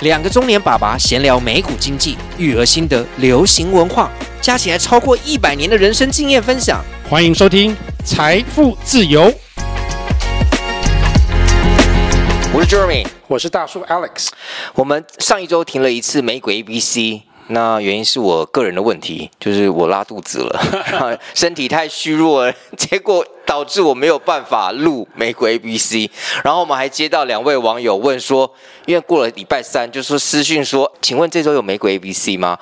[0.00, 4.10] 两个中年爸爸闲聊美股经济、育儿心得、流行文化，
[4.42, 6.84] 加起来超过一百年的人生经验分享。
[7.08, 7.72] 欢迎收听
[8.04, 9.22] 《财富自由》。
[12.52, 14.28] 我是 Jeremy，我是大叔 Alex。
[14.74, 17.25] 我们上一周停了一次美股 ABC。
[17.48, 26.10] 那原因是我个人的问题，就是我拉肚子了， 身体太虚弱了，结果导致我没有办法录玫瑰 ABC。
[26.42, 28.52] 然后我们还接到两位网友问说，
[28.84, 32.58] 因为过了礼拜三，就说私讯说，请问这周有玫瑰 ABC 吗？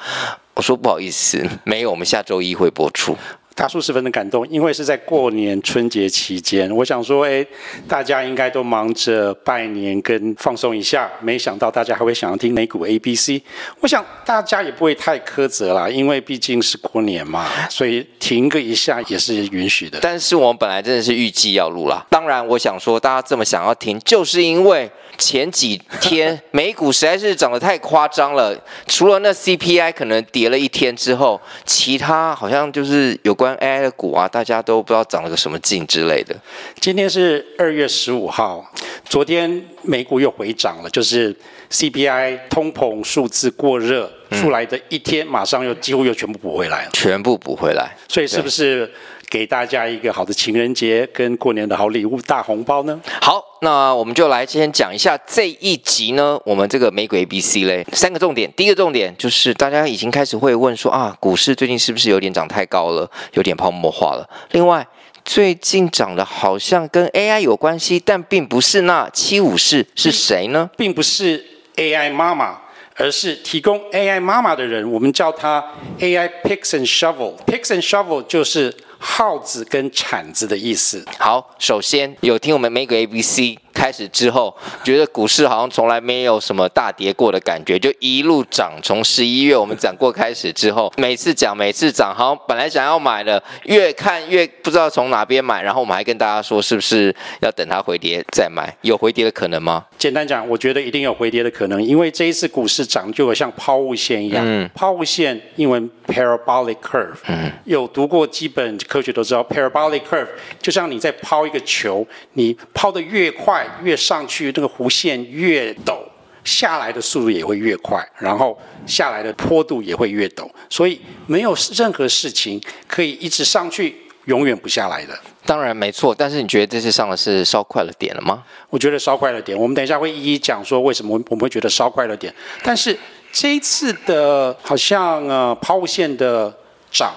[0.54, 3.16] 我说不好意思，没有，我们下周一会播出。
[3.54, 7.46] 大叔十分的感动，因为是在过年春节期间，我想说，哎，
[7.86, 13.40] 大家应该都忙着拜年跟放松一下，没想到大家还会想要听美股 ABC。
[13.80, 20.00] 我想大家也不会太苛责啦，因为毕竟是过年嘛，所以停个一下也是允许的。
[20.02, 24.90] 但是我们本来真的是预计要录啦，当然我想说，大家这么想要听，就是因为。
[25.18, 36.34] 前几天 美股实在是涨得太夸张了，除了那 CPI 可能跌了一天之后，其他好像就是有关 AI 的股啊，大家都不知道涨了个什么劲之类的。
[36.80, 38.64] 今天是二月十五号，
[39.04, 41.34] 昨天美股又回涨了，就是
[41.70, 47.96] CPI 通膨数字过热出来的一天，马上又几乎又全部补回来了，全部补回来。
[48.08, 48.90] 所以是不是？
[49.34, 53.00] 给大家一个好的情人节跟过年的好礼物大红包呢？
[53.20, 58.48] 好，那我们就来先讲一下这一集呢，我们这个美股 ABC 嘞，三个重点。
[58.52, 64.24] 第一个重点就是大家已经开始会问说啊，股市最近是不是有点涨太高了，有点泡沫化了？
[64.52, 64.86] 另外，
[65.24, 68.82] 最近涨的好像跟 AI 有关系，但并不是。
[68.82, 70.70] 那七武士是谁呢？
[70.76, 71.44] 并不是
[71.74, 72.60] AI 妈妈，
[72.94, 75.60] 而是提供 AI 妈妈的人，我们叫他
[75.98, 77.34] AI Picks and Shovel。
[77.44, 78.72] Picks and Shovel 就是。
[79.06, 81.04] 耗子跟铲子的意思。
[81.18, 83.58] 好，首先有听我们美股 ABC。
[83.74, 88.72] 开始之后，觉得股市好像从来没有什么大跌过的感觉，就一路涨。
[88.84, 95.60] 从十一月我们讲过开始之后，每次讲每次涨，好像本来想要买的，越看越不知道从哪边买。
[95.60, 98.72] 然后我们还跟大家说，是不是要等它回跌再买？
[98.82, 99.84] 有回跌的可能吗？
[100.04, 104.44] 简单讲，我觉得一定有回跌的可能，因为这一次股市涨就有像抛物线一样。
[104.46, 107.16] 嗯，抛物线英文 parabolic curve。
[107.26, 110.28] 嗯，有读过基本科学都知道，parabolic curve
[110.60, 113.66] 就像你在抛一个球，你抛得越快。
[113.82, 115.96] 越上去，那个弧线越陡，
[116.44, 125.18] 下来的速度也会越快，然后下来的坡度也会越陡，所以没有任何事情可以一直上去，永远不下来的。
[125.46, 128.42] 当然没错，但是你觉得这次上的是稍快了点了吗？
[128.70, 129.58] 我觉得稍快了点。
[129.58, 132.34] 我们等一下会一一讲说为什么我们会觉得稍快了点。
[132.62, 132.96] 但是
[133.32, 136.54] 这一次的，好像呃抛物线的
[136.90, 137.12] 涨。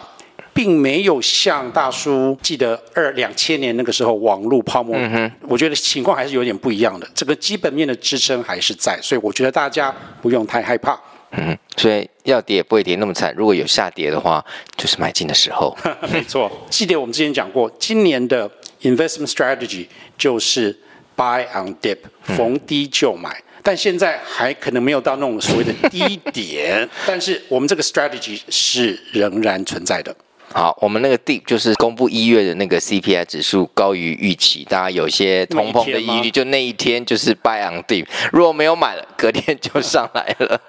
[0.54, 7.08] 并没有像大叔记得二两千年那个时候网络泡沫，嗯哼，我觉得情况还是有点不一样的。
[7.14, 11.00] 这个基本面的支撑还是在，所以我觉得大家不用太害怕。
[11.32, 13.34] 嗯，所以要跌也不会跌那么惨。
[13.36, 14.44] 如果有下跌的话，
[14.76, 15.76] 就是买进的时候。
[16.12, 18.50] 没错，记得我们之前讲过，今年的
[18.82, 19.86] investment strategy
[20.18, 20.78] 就是
[21.16, 23.30] buy on dip，逢低就买。
[23.30, 30.16] 嗯、但现在还可能没有到那种所谓的 低点，但是我们这个 strategy 是仍然存在的。
[30.54, 40.60] 好，我们那个 deep 就是公布一月的那个 CPI 指数高于预期，大家有些通膨的疑虑，就那一天就是 buy on deep，如果没有买了，隔天就上来了。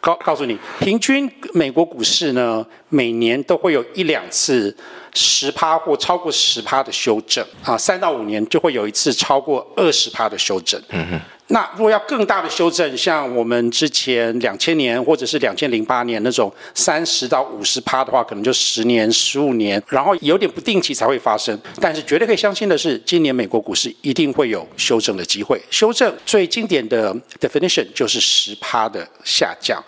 [0.00, 4.74] 告告诉你，平均美国股市呢，每年都会有一两次
[5.14, 10.80] 十趴或超过十趴的修正啊，三到五年就会有一次超过二十趴的修正。
[10.90, 11.20] 嗯哼。
[11.52, 21.60] 那如果要更大的修正，像我们之前两千年或者是两千零八年那种三十到五十趴的话，可能就十年、十五年，然后有点不定期才会发生。
[21.80, 25.60] 但是绝对可以相信的是，今年美国股市一定会有修正的机会。
[25.72, 29.82] 修正最经典的 definition 就是十趴的下降。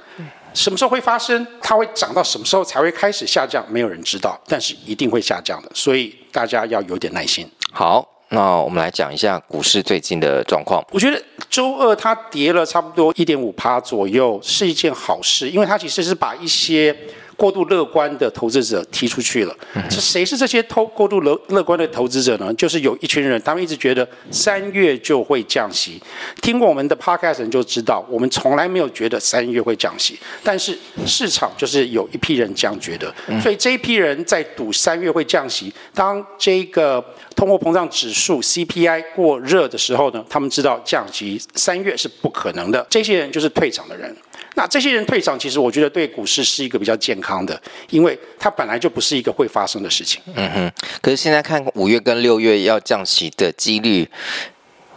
[0.55, 1.47] 什么时候会发生？
[1.61, 3.65] 它会涨到什么时候才会开始下降？
[3.71, 5.71] 没有人知道，但是一定会下降的。
[5.75, 7.49] 所以大家要有点耐心。
[7.73, 8.09] 好。
[8.35, 10.83] 那我们来讲一下股市最近的状况。
[10.91, 16.97] 我觉得周二它跌了差不多一点五趴左右，是一件好事，因为它其实是把一些
[17.37, 19.57] 过度乐观的投资者提出去了。
[19.91, 22.53] 是谁是这些偷过度乐乐观的投资者呢？
[22.55, 26.01] 就是有一群人，他们一直觉得三月就会降息。
[26.41, 30.77] 听过我们的 podcast 人就知道，我们从来没有觉得三月会降息，但是
[31.07, 35.73] 市场就是有一批人这样觉得，所以这一批人在赌三月会降息。
[35.95, 42.87] 当这个通货膨胀指数 CPI 过热的时候呢，他们知道降息三月是不可能的。
[42.91, 44.15] 这些人就是退场的人。
[44.55, 47.61] 那这些人退场，其实我觉得对股市是一个比较健康的，
[47.91, 50.21] 因为它本来就不是一个会发生的事情。
[50.35, 50.73] 嗯哼。
[51.01, 54.09] 可是现在看五月跟六月要降息的几率，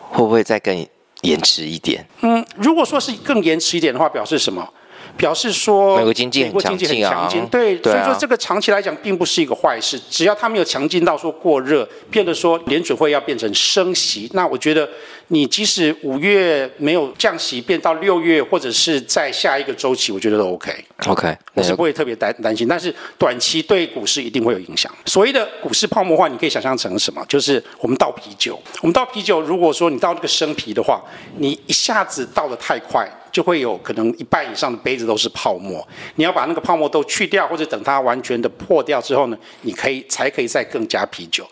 [0.09, 0.85] 会不会再更
[1.21, 2.05] 延迟一点？
[2.21, 4.67] 嗯，如果说是更延迟一点的话，表示什么？
[5.17, 14.87] 表示说，美国经济很强劲啊，对，所以说这个长期来讲并不是一个坏事，只要它没有强劲到说过热，变得说联准会要变成升息，那我觉得
[15.29, 20.73] 你即使五月没有降息，变到六月或者是在下一个周期，我觉得都 OK。
[21.07, 24.91] OK，我是不会特别担担心，但是短期对股市一定会有影响。
[25.05, 27.23] 所谓的股市泡沫化，你可以想象成什么？
[27.27, 31.01] 就是我们倒啤酒，我们倒啤酒，如果说你倒那个生啤的话，
[31.37, 33.09] 你一下子倒的太快。
[33.35, 35.85] 就会有可能一半以上的杯子都是泡沫，
[36.15, 41.45] 你要把那个泡沫都去掉，或者等它完全的破掉之后呢，你可以才可以再更加啤酒。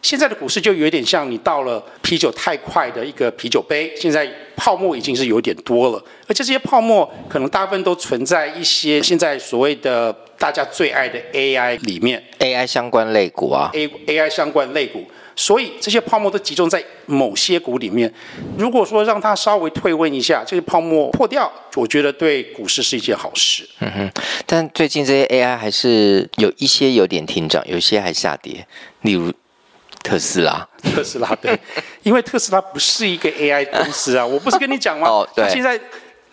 [0.00, 4.26] 现在的股市就有点像你倒了啤酒太快的一个啤酒杯，现在
[4.56, 15.04] 泡沫已经是有点多了，而且这些泡沫可能大部分都存在一些现在所谓的大家最爱的 AI 里面，AI 相关类股啊，A AI 相关类股。
[15.40, 18.12] 所以这些泡沫都集中在某些股里面。
[18.58, 23.64] 如果说让它稍微退温一下，这些泡沫破掉，我觉得对股市是一件好事。
[23.78, 24.10] 嗯哼。
[24.44, 28.66] 但最近这些 AI 还是有一些有点停涨，有一些还下跌。
[29.02, 29.32] 例如
[30.02, 31.56] 特斯拉，特斯拉对，
[32.02, 35.06] 因为特斯拉不是一个 AI 公司啊，我不是跟你讲吗？
[35.08, 35.48] 哦，对。
[35.48, 35.80] 现在。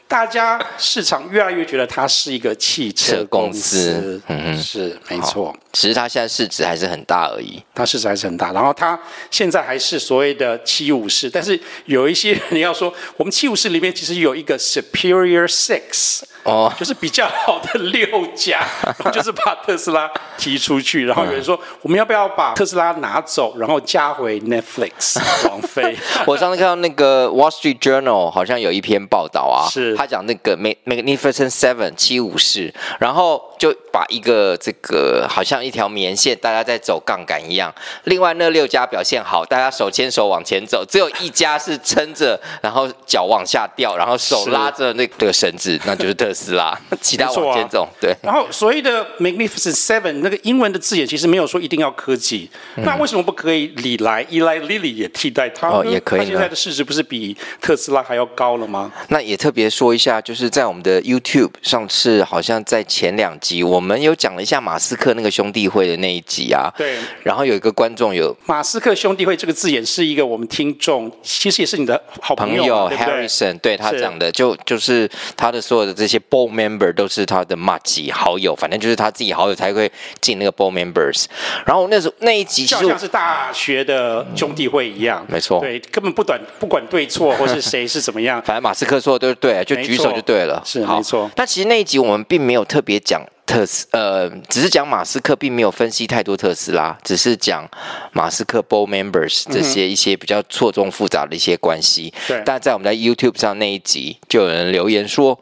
[0.08, 5.56] 大家市场越来越觉得它是一个汽车公司，嗯嗯，是没错。
[5.74, 8.52] 只是它现在市值还是很大而已，它市值还是很大。
[8.52, 8.98] 然后它
[9.32, 16.22] 现在还是所谓的七五式，但是有一些你要说，我们七五式里面其实有一个 Superior Six。
[16.46, 18.64] 哦，就是比较好的六家，
[19.12, 25.20] 就是把特斯拉踢出去，然后有人说，我们要不要把特斯拉拿走，然后加回 Netflix
[25.50, 25.98] 王菲。
[26.26, 33.42] 我上次看到那个 Wall Street Journal 好像有一篇报道啊，是他讲那个 Magnificent Seven 七武士，然后。
[33.58, 37.74] 就把一个这个好像一条棉线，大家在走杠杆一样。
[38.04, 47.84] 另外那六家表现好，大家手牵手往前走，只有一家是撑着，然后脚往下掉，然后手拉着那个绳子，那就是特斯拉， 其他往前走。
[47.84, 48.14] 啊、对。
[48.22, 55.70] 然后所谓的 Magnificent Seven 那个英文的字眼其实没有说一定要科技，嗯、那为什么不可以李来、伊莱、莉莉也替代它？
[55.70, 56.20] 哦，也可以。
[56.20, 58.92] 它现在的市值不是比特斯拉还要高了吗？
[59.08, 63.64] 那也特别说一下，就是在我们的 YouTube 上次好像在前两集。
[63.64, 79.92] 我们有讲了一下马斯克那个兄弟会的那一集啊，对，然后有一个观众有马斯克兄弟会这个字眼是一个我们听众，其实也是你的好朋友，朋友对对 Harrison，对他讲的就就是他的所有的这些 board member 都是他的马吉好友，反正就是他自己好友才会
[80.22, 81.26] 进那个 board members。
[81.66, 91.30] 然后那时候那一集就像是大学的兄弟会一样，嗯、没错，对，根本不管不管对错或是谁是怎么样， 反正马斯克说的都是对，就举手就对了，是没错。
[91.36, 93.22] 那其实那一集我们并没有特别讲。
[93.46, 97.64] 特斯呃，只是讲马斯克，并没有分析太多特斯拉，只是讲
[98.12, 102.12] 马斯克 board members 这些一些比较错综复杂的一些关系。
[102.28, 105.40] 对，但在我们在 YouTube 上那一集，就有人留言说，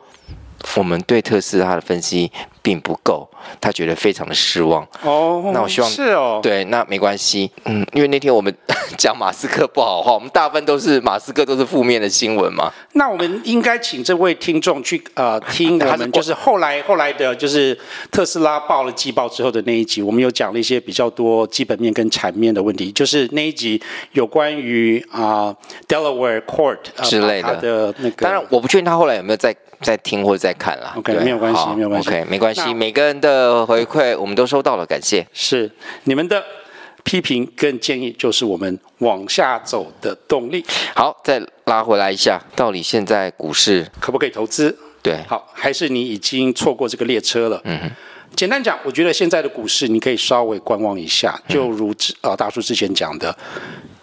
[0.75, 3.29] 我们对特斯拉的分析并不够。
[3.59, 8.53] 他觉得非常的失望哦，那我希望是哦，对，那没关系，嗯，因为那天我们
[8.97, 12.71] 讲马斯克不好话，我们大部分都是马斯克都是负面的新闻嘛。
[12.93, 17.77] 那我们应该请这位听众去呃听我们就是后来后来的，就是
[18.11, 23.81] 特斯拉爆了季报之后的那一集，我们有讲了一些比较多基本面跟产面的问题，就是那一集
[24.13, 25.57] 有关于啊、呃、
[25.89, 28.23] Delaware Court、呃、之类的的那个。
[28.23, 30.93] 当然，我不确定他后来有没有在在听或者在看啦。
[30.97, 33.65] OK，没有关系，没有关系，OK，没关系，每个人的。
[33.65, 35.25] 回馈我们都收到了，感谢。
[35.33, 35.69] 是
[36.03, 36.43] 你们的
[37.03, 40.65] 批评跟建议，就是我们往下走的动力。
[40.95, 44.77] 好，再拉回来一下，到底现在股市可不可以投资？
[45.01, 47.61] 对，好，还是你已经错过这个列车了？
[47.65, 47.91] 嗯哼。
[48.35, 53.35] 简单讲，我觉得现在的股市你可以稍微观望一下，就如啊大叔之前讲的，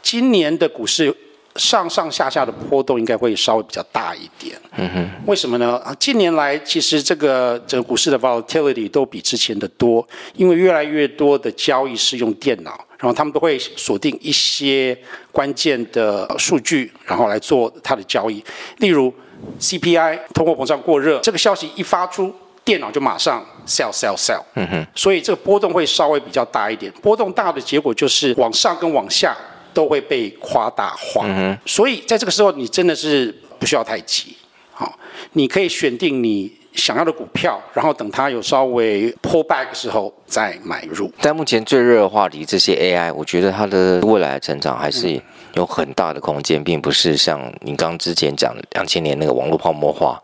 [0.02, 1.14] 今年的股市。
[1.56, 4.56] 上上下下的波动应该会稍微比较大一点。
[4.76, 5.76] 嗯哼，为什么呢？
[5.84, 14.96] 啊，近年来其实这个整个股市的 volatility 都比之前的多，因为越来越多的交易是用电脑，然后他们都会锁定一些
[15.32, 18.42] 关键的数据，然后来做它的交易。
[18.78, 19.12] 例如
[19.58, 22.34] CPI 通货膨胀过热这个消息一发出。
[22.62, 26.92] 电脑就马上 sell sell sell，嗯哼，所以这个波动会稍微比较大一点。
[27.00, 29.34] 波动大的结果就是往上跟往下
[29.72, 31.24] 都会被夸大化。
[31.26, 34.36] 嗯，所以在这个时候，你真的是不需要太急。
[34.72, 34.98] 好，
[35.32, 41.12] 你可以选定你想要的股票，然后等它有稍微 pull back 的时候再买入。
[41.20, 45.20] 但目前最热的话题，这些 AI，我觉得它的未来的成长还是
[45.54, 50.20] 有很大的空间，并不是像你刚之前讲的两千年那个网络泡沫化，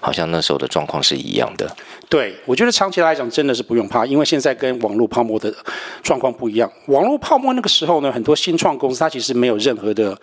[0.00, 1.70] 好像那时候的状况是一样的。
[2.08, 5.54] 对，我觉得长期来讲真的是不用怕，因为现在跟网络泡沫的
[6.02, 6.70] 状况不一样。
[6.86, 10.18] 网络泡沫那个时候呢，很多新创公司它其实没有任何的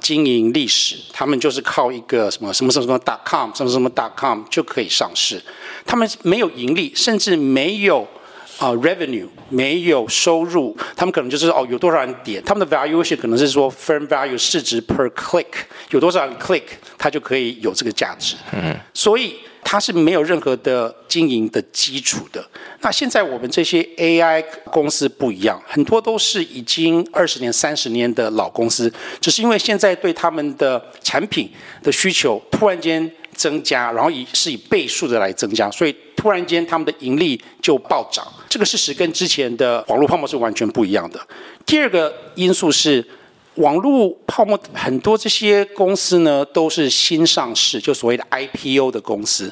[0.00, 5.42] 经营历史，他们就是靠一个什么什么什么什么 dot com 什么什么 dot com 就可以上市，
[5.86, 8.06] 他们没有盈利，甚至没有。
[8.60, 15.46] 啊、uh，revenue 没有收入，他们可能就是哦，有多少人点，他们的 valuation 可能是说 firm value 市值 per click
[15.92, 16.64] 有多少人 click，
[16.98, 18.36] 它就可以有这个价值。
[18.52, 22.46] 嗯，所以它是没有任何的经营的基础的。
[22.82, 31.50] 那现在我们这些 AI 公司不一样，很多都是已经二十年、三十年的老公司，只是因为现在对他们的产品
[31.82, 38.22] 的需求突然间增加，然后以是以倍数的来增加，所以突然间他们的盈利就暴涨。
[38.50, 41.18] 这个事实跟之前的网络泡沫是完全不一样的。
[41.64, 43.02] 第二个因素是，
[43.54, 49.50] 网络泡沫很多这些公司呢都是新上市，就所谓的 IPO 的公司。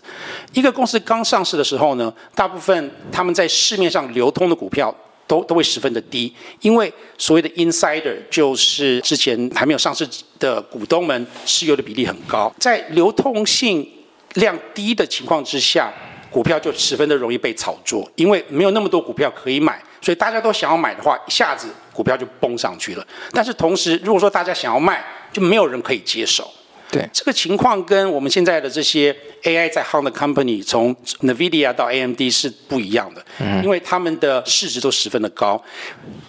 [0.53, 4.95] 一个公司刚上市的时候呢，大部分他们在市面上流通的股票
[5.29, 10.05] 都都会十分的低，因为所谓的 insider 就是之前还没有上市
[10.41, 13.89] 的股东们持有的比例很高，在流通性
[14.35, 15.93] 量低的情况之下。
[16.31, 23.07] 股票就十分的容易被炒作，因为没有那么多股票可以买，所以大家都想要买的话，一下子股票就崩上去了。
[23.33, 26.53] 但是同时，如果说大家想要卖，就没有人可以接手。
[26.91, 35.63] 对，这个情况跟我们现在的这些 AI 在夯的 company，从 NVIDIA 到 AMD 是不一样的，嗯，因为他们的市值都十分的高。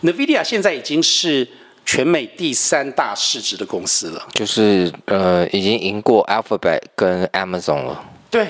[0.04, 1.48] NVIDIA 现在已经是
[1.86, 8.04] 全美第三大市值的公司了，就是呃，已经赢过 Alphabet 跟 Amazon 了。
[8.30, 8.48] 对。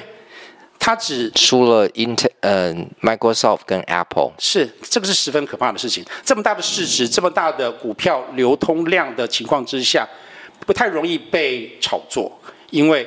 [0.82, 6.04] 他只输了 Intel，呃，Microsoft 跟 Apple，是这个是十分可怕的事情。
[6.24, 10.08] 这么大的市值，这么大的股票流通量的情况之下，
[10.70, 12.32] 不太容易被炒作，
[12.70, 13.04] 因为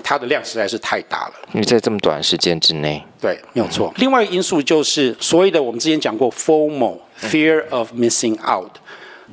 [0.00, 1.34] 它的量实在是太大了。
[1.52, 3.92] 因为在这么短时间之内，对，没有错。
[3.96, 8.70] 另外一个因素就是所谓的我们之前讲过 FOMO，Fear of Missing Out。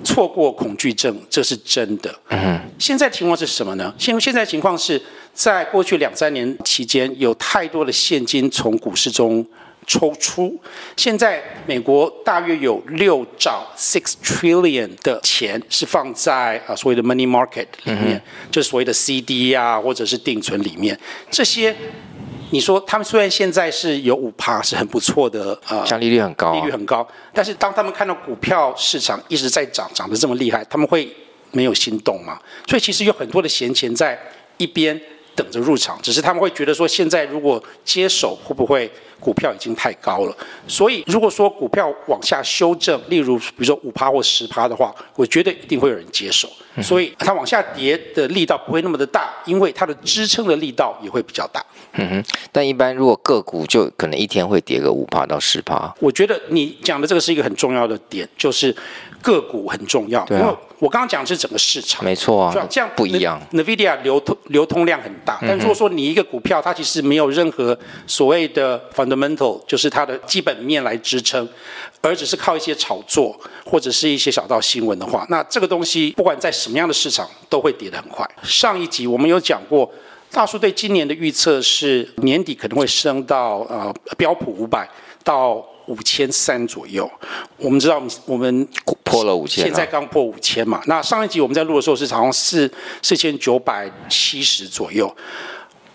[0.04, 2.20] 错过恐惧症，这是真的。
[2.30, 3.94] 嗯，现在情况是什么呢？
[4.00, 5.00] 现现在情况是
[5.36, 9.46] 在过去两三年期间，有太多的现金从股市中
[9.88, 10.56] 抽出。
[10.96, 21.00] 现在美国大约有六兆 （six trillion） 的钱是放在啊所谓的 money market 里面，嗯、就是所谓的 CD 啊，或者是定存里面
[21.32, 21.76] 这些。
[22.50, 31.14] 你说他们虽然现在是有五趴，是很不错的，呃，像利率很高，利率很高，但是当他们看到股票市场一直在涨，涨得这么厉害，他们会
[31.52, 32.40] 没有心动吗？
[32.66, 34.18] 所以其实有很多的闲钱在
[34.56, 34.98] 一边
[35.38, 38.92] 等着入场，只是他们会觉得说，现在如果接手会不会？
[39.20, 46.48] 股票已经太高了，所以如果说股票往下修正，例如比如说五趴或十趴的话，我觉得一定会有人接手。
[46.84, 51.66] 所以它往下跌的力道不会那么的大，因为它的支撑的力道也会比较大。
[51.94, 55.92] 嗯哼，但一般如果个股就可能一天会跌个五趴到十趴。
[56.00, 58.76] 我觉得你讲的这个是一个很重要的点，就是
[59.28, 60.26] 个股很重要。
[60.30, 60.46] 因为
[60.80, 63.42] 我刚刚讲的是整个市场，没错啊，这样不一样。
[63.52, 71.46] NVIDIA 流通流通量很大，但如果说你一个股票它其实没有任何所谓的 fundamental，就是它的基本面来支撑，
[72.00, 78.26] 而只是靠一些炒作或者是一些小道新闻的话，那这个东西不管在什么样的市场都会跌得很快。
[78.44, 79.92] 上一集我们有讲过，
[80.32, 84.88] 大叔对今年的预测是年底可能会升到呃标普五百
[85.24, 85.66] 到。
[85.88, 87.10] 五千三左右，
[87.58, 88.68] 我们知道我们
[89.04, 90.82] 破了五千，现在刚破五千嘛。
[90.86, 95.14] 那上一集我们在录的时候是好像四四千九百七十左右。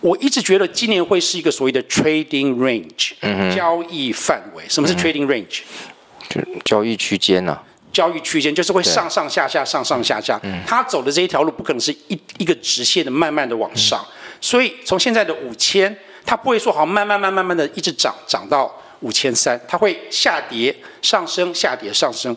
[0.01, 4.63] 我一直觉得今年会是一个所谓的 trading range，嗯，交易范围。
[4.67, 5.61] 什么是 trading range？
[6.27, 7.57] 就交易区间呐。
[7.93, 10.37] 交易区间就是会上上下下，上上下下。
[10.67, 14.03] 它走的这一条路不可能是一一个直线的，慢慢的往上。
[14.41, 15.95] 所以从现在的五千，
[16.25, 18.69] 它不会说好慢慢慢慢慢的一直涨涨到。
[19.03, 22.35] 五千三，它会下跌、上升、下跌、上升。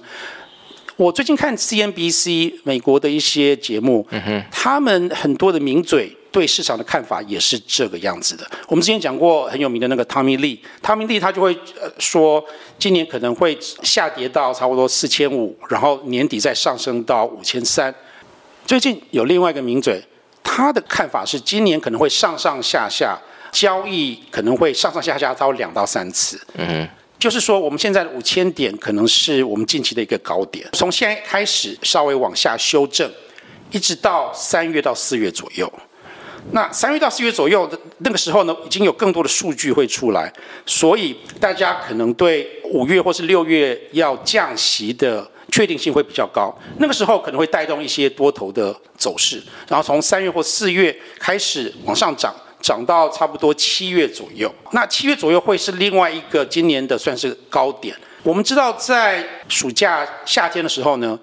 [0.96, 4.06] 我最近看 CNBC 美国的一些节目，
[4.50, 8.50] 他们很多的名嘴对市场的看法也是这个样子的。
[8.66, 12.42] 我们之前讲过很有名的那个 Tommy Lee，Tommy Lee 他就会呃说，
[12.78, 17.94] 今年可能会下跌到差不多四千五，然后年底再上升到五千三。
[18.66, 20.02] 最近有另外一个名嘴，
[20.42, 23.18] 他的看法是今年可能会上上下下。
[23.52, 26.40] 交易可能会上上下下到两到三次。
[26.54, 26.86] 嗯，
[27.18, 33.10] 就是说我们现在的五千点可能是我们近期的一个高点，从现在开始稍微往下修正，
[33.70, 35.72] 一直到三月到四月左右。
[36.52, 40.32] 那三月到四月左右的那个时候呢，已经有更多的数据会出来，
[40.64, 46.56] 所以大家可能对五月或是六月要降息的确定性会比较高。
[46.78, 52.32] 那个时候可能会带动一些多头的走势，然后从三月或四月开始往上涨，
[52.66, 54.52] 涨到差不多七月左右。
[54.72, 57.96] 那七月左右会是另外一个今年的算是高点。
[58.24, 61.16] 我们知道在暑假夏天的时候呢。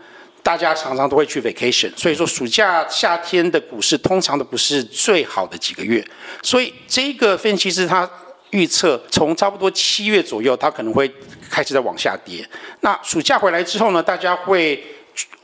[0.44, 6.06] 大家常常都会去 vacation，所以说暑假夏天的股市通常都不是最好的几个月，
[6.42, 8.10] 所以这个分析师他
[8.50, 11.10] 预测从差不多七月左右，他可能会
[11.50, 12.46] 开始在往下跌。
[12.82, 14.84] 那暑假回来之后呢，大家会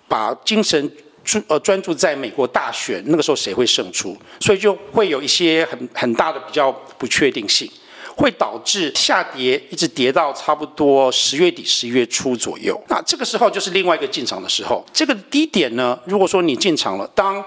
[0.06, 0.92] 把精神
[1.24, 7.70] 专呃专注在美国大选，那个时候谁会胜出，所以就会有一些很很大的比较不确定性。
[8.16, 12.78] 会导致下跌，一直跌到差不多十月底、十一月初左右。
[12.90, 14.86] 那这个时候就是另外一个进场的时候。
[14.92, 17.42] 这个低点呢，如果说你进场了，当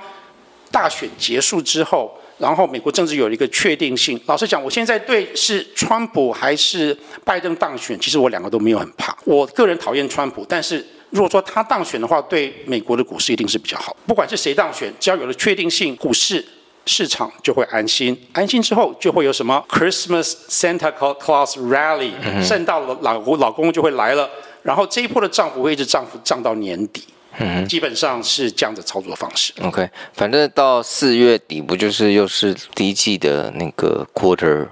[0.70, 4.18] 大选结束之后，然后美国政治有一个确定性。
[4.24, 9.14] 老实讲，我现在对是川普还是拜登当选，其实我两个都没有很怕。
[9.26, 13.96] 我个人讨厌川普，但是如果说他当选的话，对美国的股市一定是比较好。
[14.06, 16.44] 不管是谁当选，只要有了确定性，股市。
[16.84, 22.10] 市场就会安心，安心之后就会有什么 Christmas Santa Claus Rally，
[22.42, 24.28] 圣诞老老公就会来了，
[24.64, 27.04] 然后这一波的涨幅会一直涨幅涨到年底，
[27.38, 29.52] 嗯，基本上是这样的操作方式。
[29.62, 34.66] OK，反正到四月底不就是又是第一季的那个 Quarter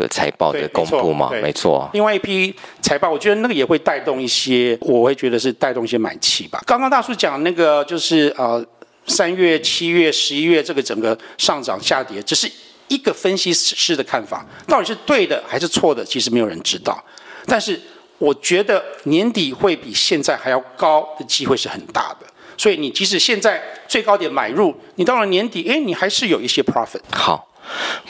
[0.00, 1.30] 的财报的公布吗？
[1.42, 1.88] 没错。
[1.92, 6.62] 另外一批财报，我觉得那个也会带动一些，我会觉得是带动一些买气吧。
[6.66, 8.64] 刚刚大叔讲那个就是呃。
[9.06, 12.50] 三月、七月、十一月，这个整个上涨下跌，只是
[12.88, 17.04] 一个分析师的看法，到底是对的还是错的，其实没有人知道。
[17.44, 17.78] 但是
[18.16, 27.02] 我觉得年底会比现在还要高的机会是很大的，所以你即使现在最高点买入，你到了年底，哎，你还是有一些 profit。
[27.12, 27.46] 好，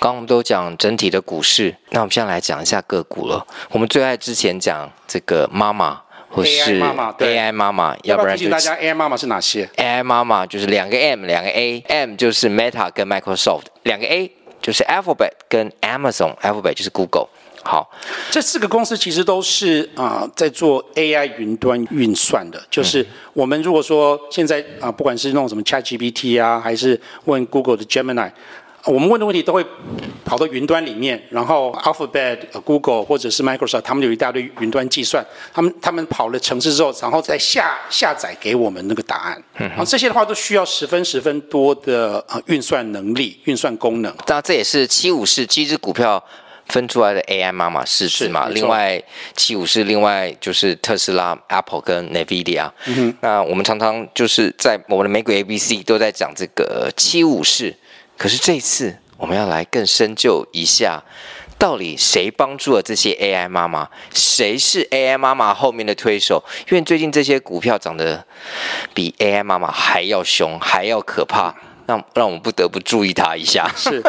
[0.01, 3.47] 刚刚我们都讲整体的股市，那我们现在来讲一下个股了。
[3.71, 6.01] 我们最爱之前讲这个妈妈。
[6.31, 14.29] 或是 AI 妈妈，对 AI 妈妈，要不然就大家 AI 妈妈是哪些？AI 妈妈就是两个 M，两个 A，M 就是 Meta 跟 Microsoft，两个 A
[14.61, 17.29] 就是 Alphabet 跟 Amazon，Alphabet 就是 Google。
[17.63, 17.89] 好，
[18.33, 28.33] 这四个公司其实都是啊、呃、在做 AI 云端运算的，就是我们如果说现在啊、呃，不管是弄什么 ChatGPT 啊，还是问 Google 的 Gemini。
[28.87, 29.65] 我们问的问题都会
[30.25, 39.43] 跑到云端里面，然后 Alphabet、Google 或者是 Microsoft，他们有一大堆云端计算，他们他们跑了城市之后，然后再下下载给我们那个答案。
[39.55, 44.15] 然后这些的话都需要十分十分多的呃运算能力、运算功能。
[44.27, 46.23] 那这也是七武士七只股票
[46.67, 48.49] 分出来的 AI 妈妈是是嘛？
[48.51, 49.03] 另外
[49.35, 52.71] 七武士另外就是特斯拉、Apple 跟 NVIDIA。
[52.87, 53.17] 嗯哼。
[53.23, 57.75] 那我们常常就是在我们的美股 ABC 都在讲这个七武士。
[58.17, 61.03] 可是这一次，我们要来更深究一下，
[61.59, 63.89] 到底谁帮助了这些 AI 妈妈？
[64.13, 66.43] 谁是 AI 妈妈后面的推手？
[66.71, 68.25] 因为最近这些股票涨得
[68.93, 71.55] 比 AI 妈妈还要凶，还要可怕，
[71.87, 73.71] 让让我们不得不注意它一下。
[73.77, 74.03] 是，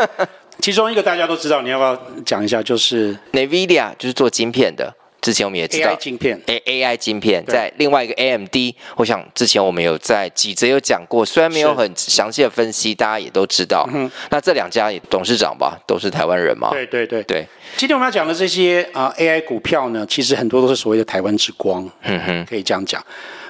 [0.59, 2.61] 其中一个大家都知道，你要不要讲一下？
[2.61, 4.93] 就是 NVIDIA，就是做晶片的。
[5.25, 13.89] 之前我们也知道 AI 晶片，A A I 晶片在另外一个 A M D，我想之前我们有在几则有讲过，虽然没有很详细的分析，大家也都知道。
[13.91, 16.69] 嗯，那这两家董事长吧，都是台湾人嘛？
[16.69, 17.43] 对对对对。
[17.75, 21.89] 今天我们要讲的这些啊 A I 股票呢，其实很多都是所谓的台湾之光。
[22.03, 23.03] 嗯哼，可以这样讲。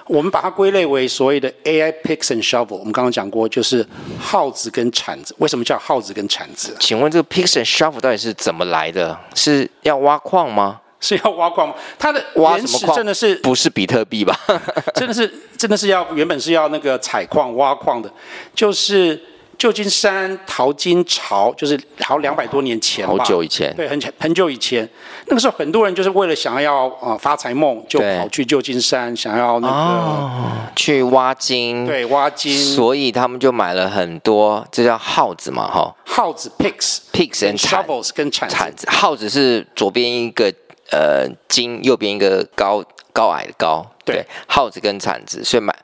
[0.07, 2.77] 我们把它归类为所谓的 A I picks and shovel。
[2.77, 3.85] 我们刚刚讲过，就是
[4.17, 5.35] 耗子跟铲子。
[5.39, 6.73] 为什么叫耗子跟铲子？
[6.79, 9.19] 请问这个 picks and shovel 到底是怎么来的？
[9.35, 10.79] 是要挖矿吗？
[11.05, 11.75] 是要挖矿吗？
[11.99, 14.35] 它的原始真的是不是比特币吧？
[14.95, 18.11] 真的是真的是要原本是要那个采矿挖矿的，
[18.55, 19.21] 就是
[19.57, 24.89] 旧金山淘金潮，就是好两百多年前，好久以前，对，很很久以前，
[25.27, 40.51] 那个时候很多人就是为了想要啊发财梦，就跑去旧金山，想要那个、哦、去挖金，对，挖金，所以他们就买了很多，这叫耗子嘛，哈，耗子 picks picks and shovels 跟铲子，铲子，耗子是左边一个。
[40.91, 45.75] 呃，金右边一个高高矮的高，对，对耗子跟铲子，所以买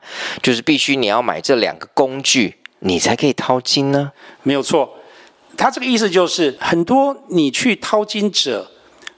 [0.42, 4.12] 就是必须你要买这两个工具，你才可以掏金呢。
[4.42, 4.98] 没有错，
[5.56, 8.70] 他这个意思就是很多你去淘金者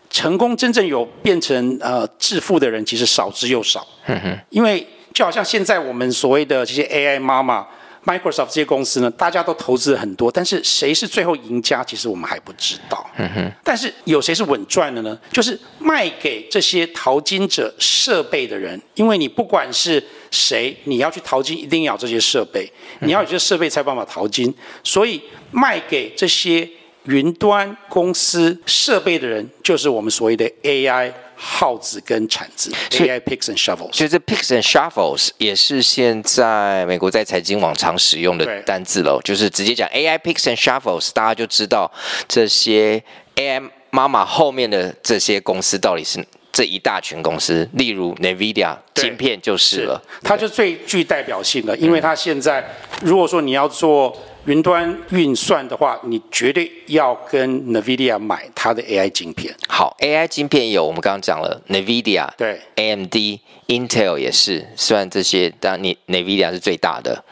[0.09, 3.87] 成功真正有变成呃致富的人，其实少之又少。
[4.07, 7.66] 嗯哼，因为就好像现在我们所谓的这些 AI 妈妈
[8.05, 13.05] Microsoft 这些公司呢，大家都投资了很多，但是谁是最后赢家，其实我们还不知道。
[13.17, 13.53] 嗯哼。
[13.62, 15.19] 但是有谁是稳赚的呢？
[15.33, 26.69] 就是卖给这些淘金者设备的人，因为你不管是谁，你要去淘金，一定要这些设备，你要有这些设备才有办法淘金，所以卖给这些。
[27.05, 33.93] 云端公司设备的人，就是我们所谓的 AI 耗子跟铲子，AI picks and shovels。
[33.93, 41.90] 所以这 picks and shovels 也是现在美国在财经网常使用的单字喽，就是直接讲 AI picks and shovels，大家就知道
[42.27, 43.03] 这些
[43.37, 52.64] AI 妈妈后面的这些公司到底是这一大群公司，例如 NVIDIA 晶片就是了，是它就最具代表性的，因为它现在
[53.03, 54.17] 如果说你要做。
[54.46, 59.54] 云端运算的话，你绝对要跟 NVIDIA 买它的 AI 晶片。
[59.68, 63.16] 好，AI 晶片有我们刚刚讲了 NVIDIA，对，AMD、
[63.68, 64.66] Intel 也是。
[64.76, 67.24] 虽然这些，但你 NVIDIA 是最大的，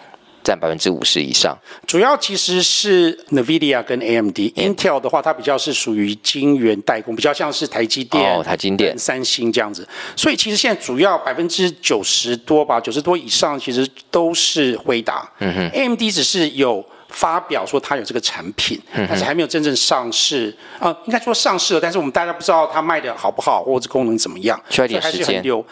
[0.43, 1.55] 占百分之五十以上。
[1.87, 9.87] 主要其实是 NVIDIA 跟 AMD，Intel 的话，它比较是属于晶圆代工，比较像是台积电、哦、台积电、三星这样子。
[10.17, 15.31] 所以其实现在主要百分之九十多吧，九十多以上其实都是辉达。
[15.41, 16.83] 嗯哼，AMD 只是有。
[17.13, 25.65] 发表说它有这个产品，但是还没有真正上市啊、呃，应该说上市了，但是我们大家不知道它卖的好不好，或者功能怎么样，需要点时间，还是很有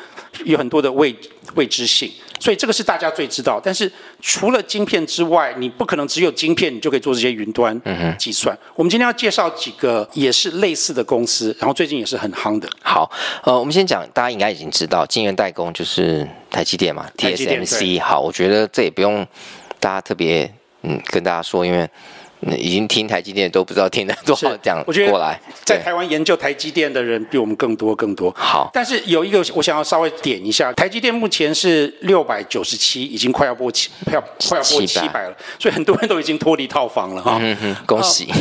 [0.44, 1.16] 有很多的未
[1.54, 3.60] 未知性，所以这个是大家最知道。
[3.62, 7.80] 但是除了晶片之外，你不可能只有晶片你就可以做这些云端
[8.18, 8.56] 计算。
[8.76, 12.68] 我们今天要介绍几个也是类似的公司，然后最近也是很夯的。
[12.82, 13.10] 好，
[13.42, 18.00] 呃，我们先讲，大家应该已经知道，晶圆代工就是台积电嘛，TSMC。
[18.00, 19.26] 好，我觉得这也不用
[19.80, 20.52] 大家特别。
[20.82, 21.88] 嗯，跟大家说，因为
[22.56, 28.32] 已经听台积电都不知道听了多少讲我觉得过来，在台湾研究台积电的人比我们更多更多。
[28.34, 37.38] 好，但是有一个我想要稍微点一下，台积电目前是六百九十七，已经快要破七，快要快要破七百了，所以很多人都已经脱离套房了哈。
[37.42, 38.32] 嗯哼，恭喜。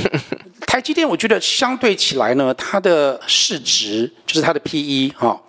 [0.69, 5.41] 台积电，我觉得相对起来呢，它的市值就是它的 PE 哈。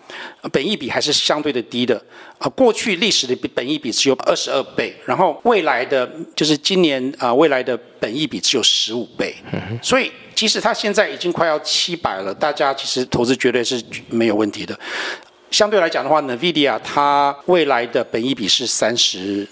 [0.50, 2.02] 本益比还是相对的低的
[2.38, 9.36] 啊，过去历史的本益比只有二十二倍，然后未来的就是今年啊，未来的本益比只有十五倍，
[9.82, 13.78] 所以即使它现在已经快要七百了，大家其实投资绝对是
[14.08, 14.74] 没有问题的。
[15.50, 19.46] 相对来讲的话，NVIDIA 它未来的本益比是三十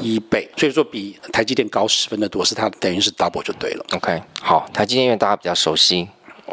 [0.00, 3.84] 一倍，所以说比台积电高十分的多，是它等于是 double 就对了。
[3.92, 6.08] OK，好，台积电因为大家比较熟悉，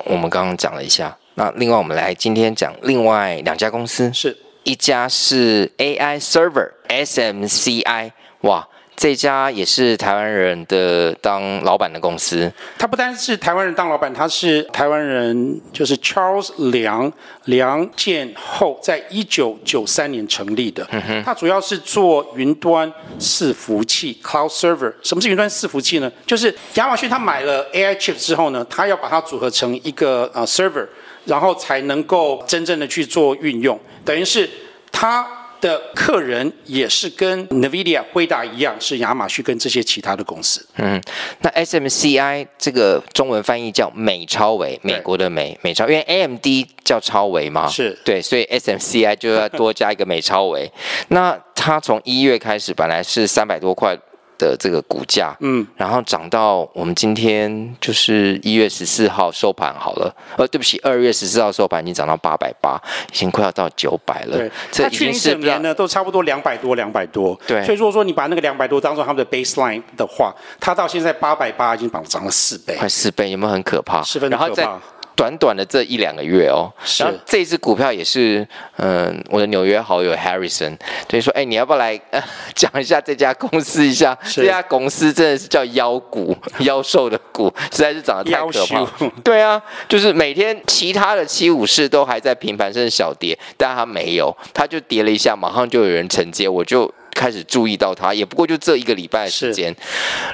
[0.05, 1.15] 我们刚刚讲了一下。
[1.35, 8.11] 那另外我们来今天讲另外两家公司，是一家是 AI Server SMCI，
[8.41, 8.67] 哇，
[8.99, 12.51] 这家也是台湾人的当老板的公司。
[12.77, 17.09] 他不单是台湾人当老板，他是台湾人，就是 Charles 梁
[17.45, 20.85] 梁建厚，在一九九三年成立的。
[20.91, 24.93] 嗯哼，他主要是做云端伺服器 Cloud Server。
[25.01, 26.11] 什么是云端伺服器呢？
[26.25, 30.85] 就是亚马逊他买了 AI chip 之后呢，他要把它组合成一个呃 server。
[31.25, 34.49] 然后才能够真正的去做运用，等于是
[34.91, 40.65] 他的客人也是跟 NVIDIA、辉达一样，是亚马逊跟这些其他的公司。
[40.77, 41.01] 嗯，
[41.41, 46.45] 那 SMCI 这个中文翻译叫美超维，美国的美美超，因为 AMD
[46.83, 50.71] 叫超维嘛，是对，所以 SMCI 就要多加一个美超维。
[51.09, 53.97] 那它从一月开始，本来是三百多块。
[54.39, 64.37] 的这个股价，嗯，然后涨到我们今天就是一月十四号收盘好了，呃，对不起，二月十四号收盘已经涨到八百八，已经快要到九百了。
[64.37, 67.39] 对，这已经是整年呢都差不多两百多，两百多。
[67.45, 74.01] 对，所以如果说你把那个两百多当做他们的 baseline 的话，它到现在八百八已经涨涨了四倍，快四倍，有没有很可怕？
[74.01, 74.79] 十分可怕。
[75.19, 80.77] 短短的这一两个月哦，是然后这支股票也是，嗯，我的纽约好友 Harrison，
[81.09, 82.23] 所以说，哎，你要不要来、呃、
[82.55, 84.17] 讲一下这家公司一下？
[84.23, 88.87] 这家公司真的是叫妖股， 妖兽的股，实在是长得太可怕。
[89.21, 96.89] 对啊，就是每天其他的七武士都还在平盘甚至小跌，但他没有，它就跌了一下，马上就有人承接，我就。
[97.15, 99.75] 开始注意到它，也不过就这一个礼拜的时间，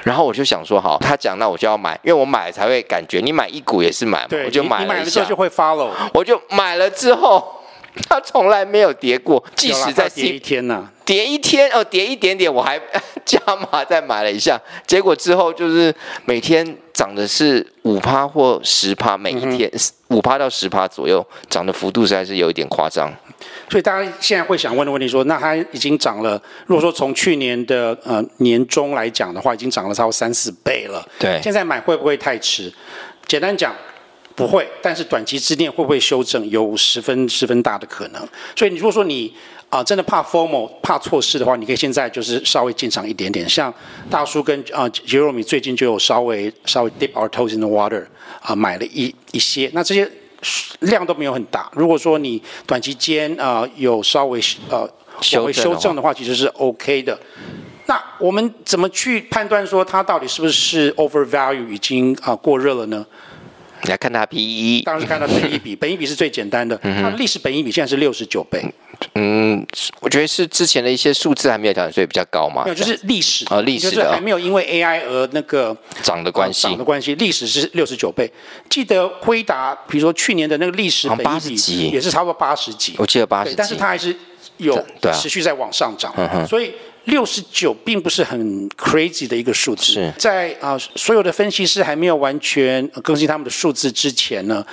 [0.04, 7.60] 然后我就想说，好，他讲那我就要买，因为我买了才会感觉，你买一股也是买嘛，我就买了一下，就会 follow，我就买了之后，
[8.08, 12.80] 它从来没有跌过，即使在跌一天呢，跌一天哦，跌一点点，我还
[13.24, 19.70] 加码再买了一下，结果之后就是每天涨的是五趴或十趴，每一天
[20.08, 23.12] 五趴到十趴左右，涨的幅度实在是有一点夸张。
[23.68, 26.40] 所以大家现在会想问的问题说，那它已经涨了。
[26.66, 31.06] 如果说从去年的呃年中来讲的话，已经涨了超过三四倍了。
[31.18, 32.72] 对，现在买会不会太迟？
[33.26, 33.74] 简单讲，
[34.36, 34.68] 不会。
[34.80, 36.48] 但是短期之内会不会修正？
[36.48, 38.28] 有十分十分大的可能。
[38.54, 39.34] 所以你如果说你
[39.68, 43.48] 啊、呃，真的怕 formal 怕错失的话，你可以现在就是稍微进场一点点。
[43.48, 43.74] 像
[44.08, 48.04] 大叔跟啊 Jeremy 最近就有稍微稍微 dip our toes in the water
[48.40, 49.68] 啊、呃，买了一一些。
[49.74, 50.08] 那这些
[50.80, 51.70] 量都没有很大。
[51.74, 54.88] 如果说你短期间啊、呃、有稍微呃
[55.20, 57.18] 稍微修正的话，其实是 OK 的。
[57.86, 63.06] 那我们怎么去判断说它到底是不是 overvalue 已经啊、呃、过热了呢？
[63.82, 66.76] 你要看它 PE，当然是看它本益比， 本益比是最简单的。
[66.82, 68.64] 嗯、它的历史本益比现在是六十九倍。
[69.16, 69.66] 嗯，
[70.00, 72.64] 我觉得是之前的一些数字还没有调整，所以比较高嘛。
[72.64, 76.64] 没有，就是历史啊，历史就是还没有因为 AI 而那个涨的关系。
[76.64, 78.30] 涨的关系，历史是六十九倍。
[78.68, 84.14] 记得辉达，比如说去年的那个历史八十几也是差不多八十几，我记得八十几，但是它还是
[84.58, 86.72] 有持续在往上涨，啊、所以。
[87.06, 94.66] 六十九并不是很 crazy 的一个数字，是在啊、呃、所有的分析师还没有完全更新他们的数字之前呢，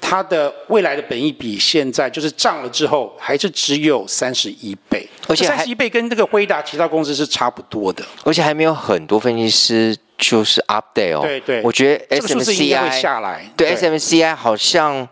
[0.00, 13.98] 它的未来的本益比现在就是涨了之后还是只有三十一倍，而且三十一倍跟这个辉达其他公司是差不多的，而且还没有很多分析师就是 update 哦，对对，我觉得该会下来，对，对。
[13.98, 15.08] SMCI 好像。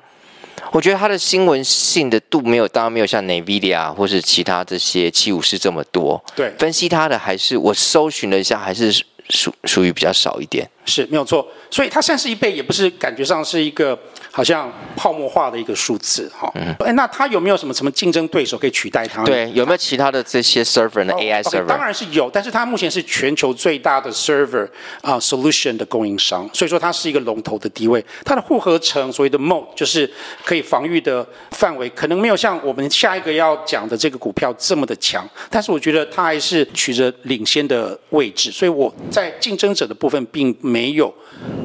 [0.72, 6.22] 我觉得它的新闻性的度没有，当然没有像 NVIDIA 或是其他这些七五四这么多。
[6.34, 8.90] 对，分析它的还是我搜寻了一下，还是
[9.28, 10.68] 属属于比较少一点。
[10.84, 13.96] 是没有错，所以它三十一倍也不是感觉上是一个
[14.36, 16.50] 好像泡沫化的一个数字哈。
[16.54, 19.24] 哎、嗯，那它有没有什么什么竞争对手可以取代它？
[19.24, 24.64] 对，有没有其他的这些 server 的 AI server？、当然是有，但是它目前是全球最大的 server
[25.00, 28.04] 啊、呃、solution 的供应商，所以说它是一个龙头的地位。
[28.24, 30.08] 它的护合层所谓的 moat 就是
[30.44, 40.76] 可以防御的范围，可能没有像我们下一个要讲的这个股票这么的强，但是我觉得它还是取着领先的位置，所以我在竞争者的部分并没。
[40.76, 41.12] 没有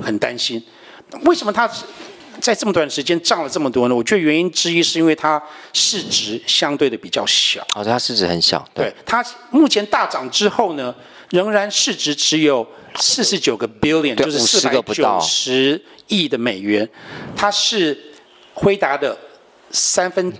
[0.01, 0.63] 很担心，
[1.25, 1.69] 为什么它
[2.41, 3.95] 在这么短的时间涨了这么多呢？
[3.95, 7.65] 我觉得原因之一是因为它市值相对的比较小。
[7.75, 8.67] 哦，它市值很小。
[8.73, 10.93] 对，对它目前大涨之后呢，
[11.29, 16.89] 仍然市值只有四十九个 billion，就是四百九十亿的美元。
[17.35, 17.97] 它是
[18.53, 19.17] 辉达的
[19.69, 20.33] 三分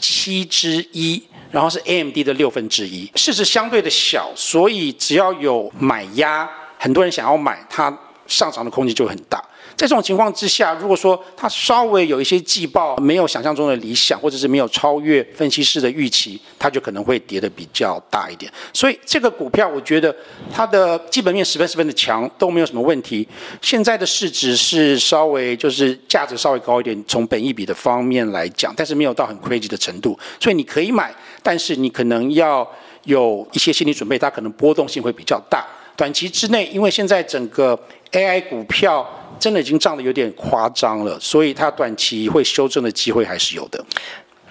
[0.00, 7.96] 七之一，然后是 AMD 的六分之一，市值相对的小，所以只要有买压，很多人想要买它。
[8.26, 9.38] 上涨的空间就很大。
[9.76, 18.50] 在这种情况之下，如果说它稍微有一些季报没有想象中的理想，或者是没有超越分析师的预期，它就可能会跌得比较大一点。
[18.72, 20.14] 所以这个股票，我觉得
[20.52, 23.26] 它的基本面十分十分的强，都没有什么问题。
[23.60, 30.18] 现在的市值是稍微就是价值稍微高一点，从本益比的方面来讲，但是没有到很 crazy 的程度。
[30.38, 32.68] 所以你可以买，但是你可能要
[33.04, 35.66] 有一些心理准备，它可能波动性会比较大。
[35.96, 37.78] 短期之内，因为现在整个
[38.12, 43.84] AI 股票真的已经涨得有点夸张了，所以它短期会修正的机会还是有的。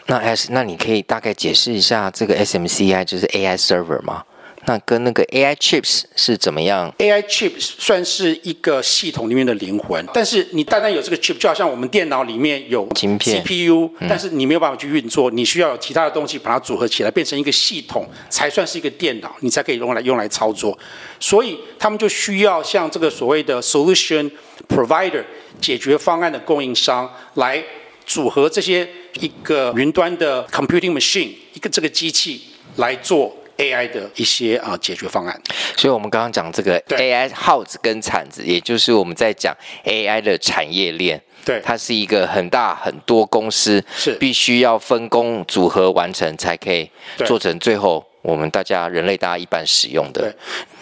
[0.07, 4.23] 那 S，那你可以大概解释一下这个 SMCI 就是 AI server 吗？
[4.65, 20.77] 那跟那个 AI chips 是怎么样？AI chips 算是一个系统里面的灵魂，但是你单单有这个 chip，就好像我们电脑里面有 CPU，但是你没有办法去运作，你需要有其他的东西把它组合起来，变成一个系统，才算是一个电脑，你才可以用来用来操作。
[21.19, 24.31] 所以他们就需要像这个所谓的 solution
[24.69, 25.23] provider
[25.59, 27.61] 解决方案的供应商来
[28.05, 28.87] 组合这些
[29.19, 32.41] 一个云端的 computing machine 一个这个机器
[32.77, 33.35] 来做。
[33.57, 35.41] AI 的一些啊解决方案，
[35.77, 44.13] 所以我们刚刚讲这个 AI 耗子跟铲子，也就是我们在讲 AI 的产业链，对，它是一个很大很多公司是。
[44.15, 46.89] 必须要分工组合完成，才可以
[47.25, 50.21] 做成最后我们大家人类大家一般使用的。
[50.21, 50.33] 对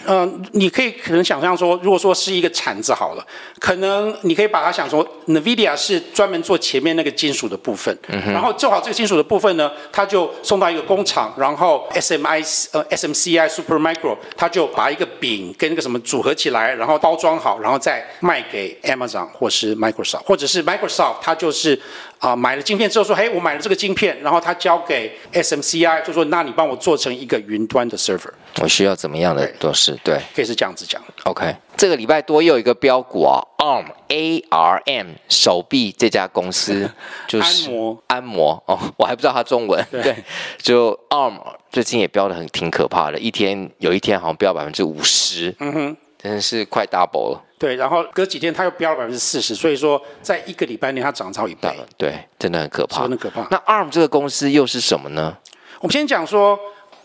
[0.06, 3.26] 嗯、呃，你可以可能想象说，如果说是一个铲子好了，
[3.60, 21.76] 可能你可以把它想说，NVIDIA 是专门做前面那个金属的部分，嗯、然后做好这个金属的部分呢，它就送到一个工厂，然后 SMI 呃 SMCI Supermicro 它就把一个饼跟那个什么组合起来，然后包装好，然后再卖给 Amazon 或是 Microsoft，或者是 Microsoft 它就是
[22.20, 29.96] 啊、呃、买了晶片之后说，嘿，我买了这个晶片，然后它交给 SMCI 就说，那你帮我做成一个云端的 server，我需要怎么样的都是。
[30.04, 31.02] 对，可以是这样子讲。
[31.24, 36.90] OK，这个礼拜多又有一个标股啊，ARM A R M 手臂这家公司
[37.28, 39.84] 就是按摩按摩哦，我还不知道它中文。
[39.90, 40.16] 对，对
[40.58, 41.40] 就 ARM
[41.72, 47.44] 最近也飙的很挺可怕的，一天有一天好像飙百分之五十，嗯哼，真的是快 double 了。
[47.58, 51.70] 对，然后隔几天它又飙了百分之四十，所以说在一个礼拜内它涨超一倍。
[51.96, 53.48] 对，真的很可怕，真的可怕。
[53.52, 55.38] 那 ARM 这个公司又是什么呢？
[55.80, 56.60] 我们先讲说。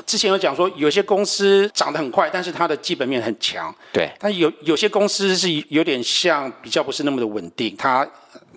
[0.06, 3.74] 之前有讲说，有些公司涨得很快，但是它的基本面很强。
[3.92, 4.08] 对。
[4.20, 7.74] 但有有些公司是有点像，比较不是那么的稳定。
[7.76, 8.08] 它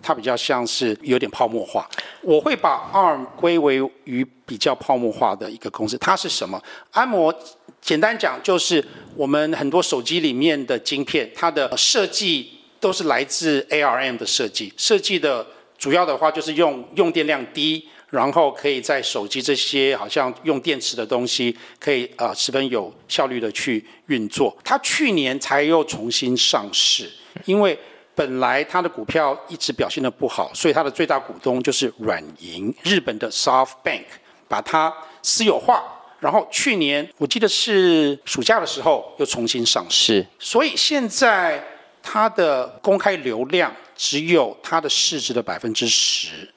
[0.02, 1.90] 它比较像是有点泡沫化。
[2.22, 5.98] 我会把 ARM 归为于比较泡沫化的一个公司。
[5.98, 6.62] 它是什么？
[6.92, 7.34] 安摩
[7.82, 8.86] 简单讲就是
[9.16, 14.72] 我们很多手机里面的晶片，它的设计都是来自 ARM 的设计。
[14.78, 15.46] 设计的
[15.78, 24.58] 主要的话就是用用电量低，然后可以在手机这些好像用电池的东西，可以呃十分有效率的去运作。
[24.64, 27.10] 它去年才又重新上市，
[27.46, 27.78] 因为。
[28.16, 34.04] 本来它的股票一直表现的不好，所以它的最大股东就是软银，日本的 SoftBank，
[34.46, 35.82] 把它私有化。
[36.20, 41.64] 然后去年我记得是暑假的时候又重新上市，所以现在
[42.04, 46.50] 它的公开流量只有它的市值的百分之十。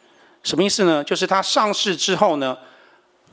[0.42, 1.02] 什么意思呢？
[1.04, 2.56] 就是它上市之后呢，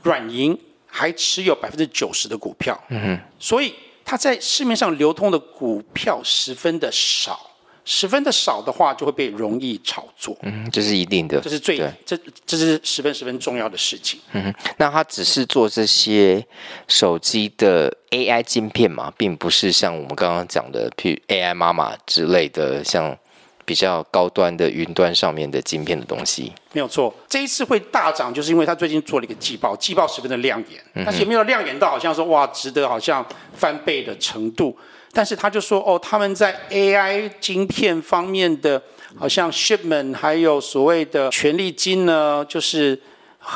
[0.02, 7.46] 软银还持有百分之九十的股票，嗯哼，所以它在市面上流通的股票十分的少。
[7.82, 10.36] 十分的少的话，就会被容易炒作。
[10.42, 14.20] 嗯，这是一定的，这是最这这是十分十分重要的事情。
[14.32, 16.46] 嗯，那他只是做这些
[16.86, 23.16] 手机的 AI 晶片嘛，并不是像我们刚刚讲的，譬如 AI 妈妈之类的，像
[23.70, 26.52] 比较高端的云端上面的晶片的东西。
[26.72, 34.76] 没有错，这一次会大涨，就是因为他最近做了一个季报，季报十分的亮眼，但是也没有亮眼到好像说哇，值得好像翻倍的程度。
[35.12, 38.82] 但是他就说哦，他们在 AI 晶片方面的，
[39.16, 43.00] 好像 shipment 还有所谓的权利金呢，就是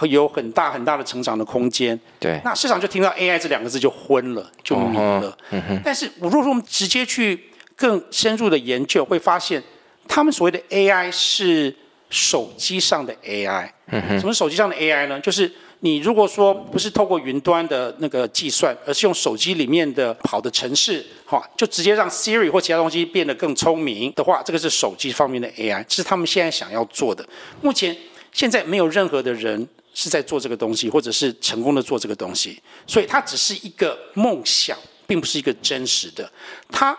[0.09, 1.98] 有很大很大的成长的空间。
[2.20, 5.37] 对，那市场就听到 AI 这两个字就昏了，就迷了。
[5.85, 9.61] 但是如果说我们直接去更深入的研究，会发现
[10.09, 11.75] 他们所谓的 AI 是
[12.11, 13.71] 手机上的 AI。
[13.87, 14.21] 嗯哼。
[14.21, 15.21] 什么手机上的 AI 呢？
[15.21, 15.51] 就是。
[15.81, 27.23] 你如果说不是透过云端的那个计算，而是用手机里面的跑的程式，哈，就直接让 Siri 或其他东西变得更聪明的话，这个是手机方面的 AI，这是他们现在想要做的。
[27.61, 27.95] 目前
[28.33, 36.33] 现在没有任何的人是在做这个东西，或者是成功的做这个东西，所以它只是一个梦想，并不是一个真实的。
[36.71, 36.99] 它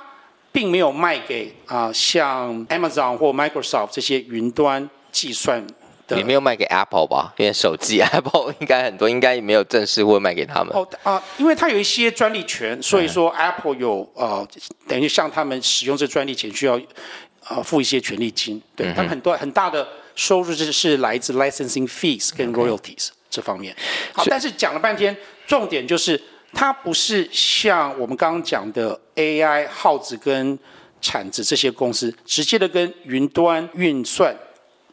[0.56, 5.62] 并没有卖给啊、呃，像 Amazon 或 Microsoft 这些云端计算。
[6.10, 7.34] 也没有卖给 Apple 吧？
[7.36, 10.72] 因为手机 Apple 应该很多，应该也没有正式会卖给他们。
[10.74, 14.48] 哦啊、呃，因为它有一些专利权，所以说 Apple 有呃，
[14.88, 16.80] 等于向他们使用这专利权需要
[17.50, 18.62] 呃付一些权利金。
[18.76, 23.76] 对，他们很多很大的收入是是来自 licensing fees 跟 royalties 这方面。
[24.13, 26.22] 好，但是讲了半天，重点就是
[26.56, 30.58] 它不是像我们刚刚讲的 AI 耗子跟
[31.00, 34.36] 铲子这些公司直接的跟云端运算。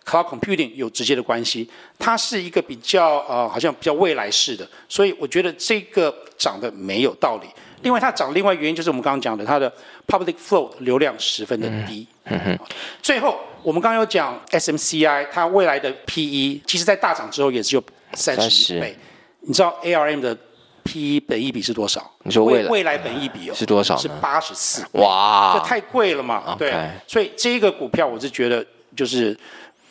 [0.04, 7.46] Cloud computing 有直接的关系，它是一个比较呃，好像比较未来式的，所以我觉得这个涨的没有道理。
[7.82, 9.72] 另外，它涨另外原因就是我们刚刚讲的，它的
[10.08, 12.04] public float 流量十分的低。
[12.24, 12.58] 嗯嗯、
[13.00, 18.98] 最后，我们刚刚有讲 SMCI，它未来的 PE，其实在大涨之后也只有三十倍。
[19.42, 20.36] 你知道 ARM 的
[20.84, 22.10] PE 本益比是多少？
[22.24, 23.96] 你说未来未来本益比哦是多少？
[23.96, 24.84] 是八十四。
[24.92, 26.56] 哇，这太贵了嘛？
[26.58, 26.72] 对。
[27.06, 28.64] 所以这一个股票，我是觉得
[28.96, 29.36] 就是。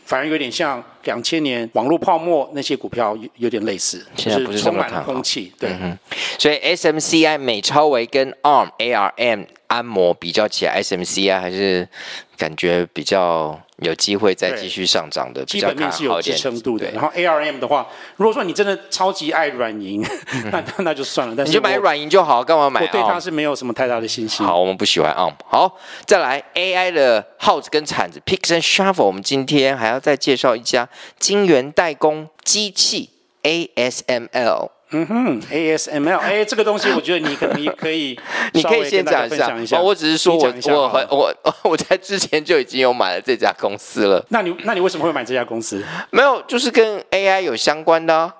[0.04, 5.54] 反而有点像两千年网络泡沫那些股票有有点类似，现在不是充满了空气。
[5.58, 5.97] 对、嗯，
[6.38, 11.88] 所以 SMCI 美超微跟 ARM ARM 安摩比较起来，SMCI 还是
[12.36, 16.89] 感觉比较有机会再继续上涨的，基本面是有支撑度的。
[16.91, 20.06] 然后 ARM 的话，如果说你真的超级爱软银，
[20.52, 21.34] 那那就算了。
[21.36, 22.82] 但是你就买软银就好，干嘛买？
[22.82, 24.46] 我对它是没有什么太大的信心。
[24.46, 25.34] 好，我们不喜欢 ARM。
[25.48, 29.04] 好，再来 AI 的耗子跟铲子，Picks and Shovels。
[29.04, 30.88] 我们今天还要再介绍一家
[31.20, 33.10] 晶圆代工机器
[33.44, 34.70] ASML。
[34.91, 38.17] 嗯哼，ASML， 哎，这个东西我觉得你可能可以，
[38.54, 39.25] 你可以 先讲
[39.62, 39.77] 一下。
[39.77, 44.23] 哦，我只是说我我很我 我在之前就已经有买了这家公司了。
[44.30, 45.82] 那你那你为什么会买这家公司？
[46.12, 48.34] 没有，就是跟 AI 有相关的啊。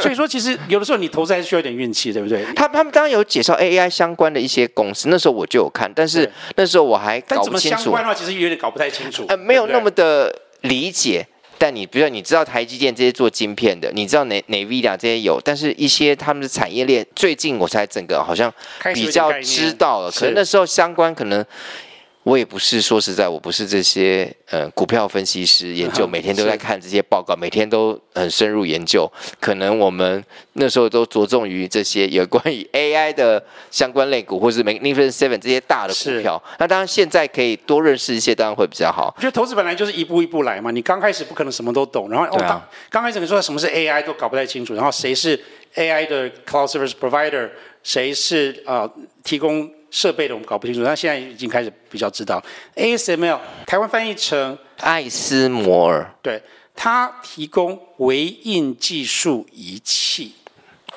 [0.00, 2.44] 所以说，其实有的时候你投资还是需要一点运气，对不对？
[2.54, 7.82] 他他们刚刚有介绍 AI 相关的一些公司，那时候我就有看，但是那时候我还搞不清楚。
[7.82, 9.24] 相关的话，其实有点搞不太清楚。
[9.28, 11.26] 呃，没有那么的理解。
[11.60, 18.50] 但你比如说，你知道台积电这些做晶片的，你知道哪 NVIDIA 这些有，但是一些他们的产业链，最近我才整个好像
[18.94, 21.44] 比较知道了，可能那时候相关可能。
[22.30, 29.10] 我也不是说实在，我不是这些呃股票分析师研究，每天都在看这些报告，每天都很深入研究。
[29.40, 36.40] 可能我们那时候都着重于这些有关于 AI 的相关类股，或是 Magnificent Seven 这些大的股票。
[36.60, 39.12] 那当然现在可以多认识一些，当然会比较好。
[39.16, 45.36] 我觉得投资本来就是一步一步来嘛，你刚开始不可能什么都懂，然后哦，刚刚开始你说什么是 AI 都搞不太清楚，然后谁是
[45.74, 47.50] AI 的 Cloud Service Provider，
[47.82, 48.88] 谁是呃
[49.24, 49.68] 提供。
[49.90, 52.42] 设备的我们搞不清楚，但现在已经开始比较知道。
[52.76, 56.42] ASML 台湾翻译成艾斯摩尔，对，
[56.74, 60.32] 它提供微印技术仪器。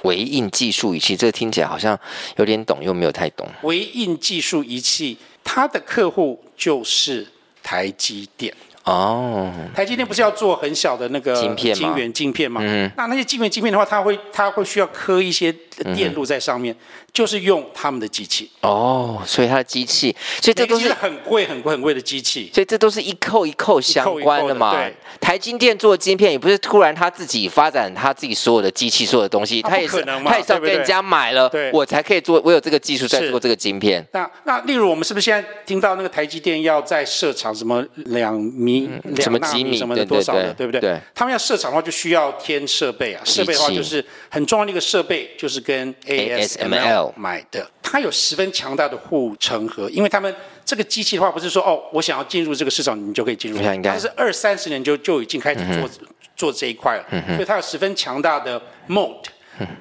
[0.03, 1.97] 微印技术仪器，这个听起来好像
[2.35, 3.47] 有点懂，又没有太懂。
[3.61, 7.25] 微印技术仪器，它的客户就是
[7.63, 8.53] 台积电。
[8.83, 12.59] 哦，台积电不是要做很小的那个晶片晶圆晶片吗？
[12.61, 15.49] 嗯，那那些晶圆晶片的话，它会它会需要刻一些
[15.95, 16.77] 电路在上面，嗯、
[17.13, 18.51] 就是用他们的机器。
[18.61, 22.51] 哦，所以它的机器，所以这都是很贵很贵很贵的机器。
[22.53, 24.73] 所以这都是一扣一扣相关的嘛。
[24.73, 34.05] 一扣一扣的对，台积电做的晶片也不是突然他自己发展他自己所有的机器所有的东西，他也是他也是要跟人家买了，对我才可以做，我有这个技术在做这个晶片。
[34.11, 38.89] 那那例如我们是不是现在听到那个台积电要在设厂什么两米？
[39.19, 39.77] 什么几米？
[39.77, 40.81] 什么的多少的，对不对？
[40.81, 43.21] 对，他们要设厂的话，就需要添设备啊。
[43.23, 47.67] 设备的话，就是很重要的一个设备，就是跟 ASML 买的。
[47.81, 50.35] 它有十分强大的护城河，因为他们
[50.65, 53.59] 这个机器的话，不是说哦，我想要进入这个市场，你就可以进入。
[53.81, 55.89] 它是二三十年就就已经开始做
[56.35, 57.05] 做这一块了，
[57.35, 59.23] 所以它有十分强大的 moat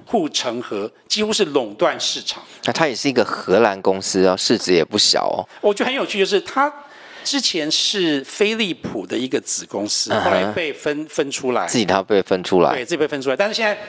[0.07, 2.43] 护城河，几乎是垄断市场。
[2.64, 5.45] 那它也是一个荷兰公司哦，市值也不小哦。
[5.61, 6.72] 我觉得很有趣，就是它。
[7.24, 13.37] 之前是飞利浦的一个子公司，后来被分分出来，自己它被分出来，对，自己被分出来。
[13.37, 13.80] 但是现在它，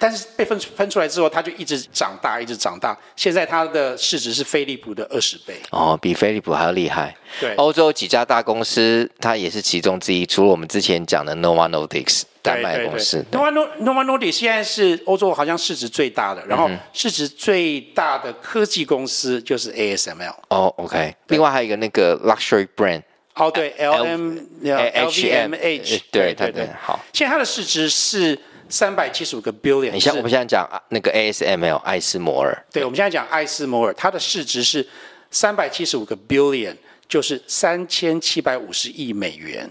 [0.00, 2.96] 但是被分分出来之后，它就一直长大，一直长大。
[3.14, 7.14] 现在它的市值是飞利浦的二十倍，哦，比飞利浦还要厉害。
[7.38, 10.26] 对，欧洲几家大公司，它也是其中之一。
[10.26, 12.22] 除了我们之前讲的 Nova Nordics。
[12.42, 20.34] 丹麦公司 Nordisk 现在是欧洲好像市值最大的，然后市值最大的科技公司就是 ASML。
[20.48, 21.14] 哦，OK。
[21.28, 23.02] 另外还有一个那个 Luxury Brand，
[23.34, 26.98] 哦，对，LVMH，对对对，好。
[27.12, 28.38] 现在它的市值是
[28.70, 29.90] 三百七十五个 billion。
[29.90, 34.86] 你像我们现在讲那个 ASML 艾斯摩尔，对，我们现在讲艾斯摩尔，它的市值是
[35.30, 36.74] 三百七十五个 billion，
[37.08, 39.68] 就是三千七百五十亿美元。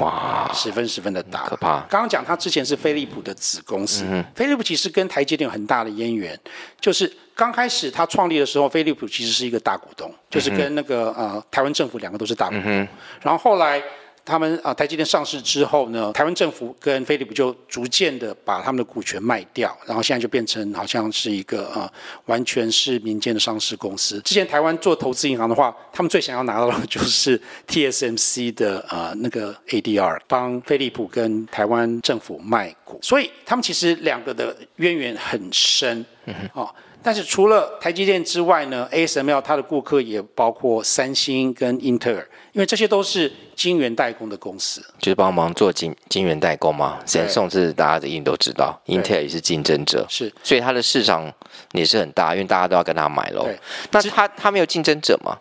[0.00, 1.80] 哇，十分十分的大，可怕。
[1.90, 6.36] 刚刚讲它之前是飞利浦的子公司，嗯、飞利浦其实跟台积电有很大的渊源，
[6.80, 12.88] 就是刚开始它创立的时候，飞利浦其实是一个大股东，就是跟那个呃台湾政府两个都是大股东，嗯、
[13.22, 13.82] 然后后来。
[14.24, 21.90] 他们啊，台积电上市之后呢，台湾政府跟飞利浦就逐渐的把他们的股权卖掉，然后现在就变成好像是一个啊，
[22.26, 24.18] 完全是民间的上市公司。
[24.20, 36.74] 之前台湾做投资银行的话，他们最想要拿到的就是 TSMC 的啊那个 ADR，帮飞利浦跟台湾政府卖股，所以他们其实两个的渊源很深，嗯哼，哦。
[37.04, 46.98] 但是除了台积电之外呢，ASML 它的顾客也包括三星跟英特尔，因为这些都是晶圆代工的公司，就是帮忙做晶晶圆代工嘛。
[47.04, 51.30] 三星是大家的应都知道，英特尔也是竞争者，是，所以它的市场
[51.72, 53.46] 也是很大，因为大家都要跟他买喽。
[53.90, 55.36] 那他他没有竞争者吗？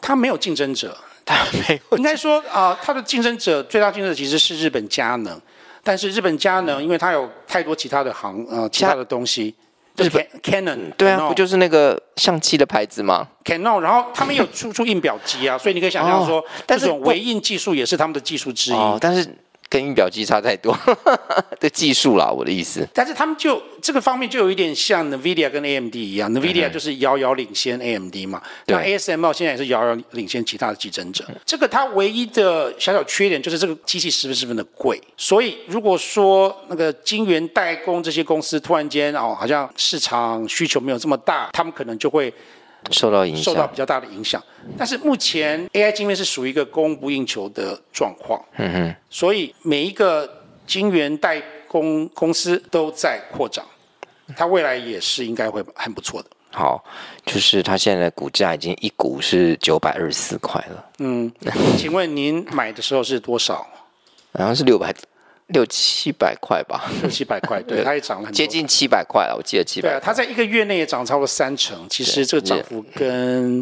[0.00, 1.96] 他没有竞争者，他没有。
[1.96, 5.40] 应该说啊、呃，他的竞争者最大竞争者其实是日本佳能，
[5.84, 9.54] 但是日本佳能因为它有太多其他的行呃其他的东西。
[9.94, 10.10] 就是
[10.42, 18.74] Canon，对啊，不就是那个相机的牌子吗？Canon，然后他们有出出印表机啊，所以你可以想象说，这种微印技术也是他们的技术之一。
[18.74, 19.26] 哦，但是。
[19.68, 20.76] 跟印表机差太多
[21.58, 22.86] 的技术啦，我的意思。
[22.92, 28.40] 但是他们就这个方面就有一点像 NVIDIA 跟 AMD 一样，NVIDIA 就是遥遥领先 AMD 嘛。
[28.66, 31.24] 那 ASML 现在也是遥遥领先其他的竞争者。
[31.44, 35.00] 这个它唯一的小小缺点就是这个机器十分十分的贵。
[35.16, 42.32] 所以如果说那个晶圆代工这些公司突然间哦，好像市场需求没有这么大，他们可能就会。
[42.90, 44.42] 受到影响，受到比较大的影响。
[44.78, 53.64] 但是目前 AI 晶片是属于一个供不应求的状况，嗯哼，所以每一个晶圆代工公司都在扩张，
[54.36, 56.28] 它未来也是应该会很不错的。
[56.50, 56.84] 好，
[57.26, 60.84] 就是它现在的股价已经一股是九百二十四块了。
[60.98, 61.30] 嗯，
[61.76, 63.66] 请问您买的时候是多少？
[64.32, 64.94] 好像是六百。
[65.48, 69.90] 六七百块吧，六七百块，对， 它也涨了很，接近七百块了，我记得七百。
[69.90, 73.60] 对啊，它在一个月内也涨超过三成，其实这个涨幅跟